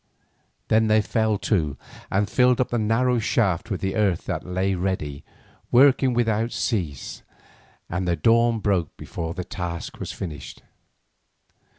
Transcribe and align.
Then 0.69 0.87
they 0.87 0.99
fell 0.99 1.37
to 1.37 1.77
and 2.09 2.27
filled 2.27 2.59
up 2.59 2.69
the 2.69 2.79
narrow 2.79 3.19
shaft 3.19 3.69
with 3.69 3.81
the 3.81 3.95
earth 3.95 4.25
that 4.25 4.43
lay 4.43 4.73
ready, 4.73 5.23
working 5.71 6.15
without 6.15 6.51
cease, 6.51 7.21
and 7.87 8.07
the 8.07 8.15
dawn 8.15 8.57
broke 8.61 8.97
before 8.97 9.35
the 9.35 9.43
task 9.43 9.99
was 9.99 10.11
finished. 10.11 10.63